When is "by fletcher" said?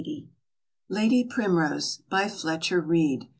2.09-2.81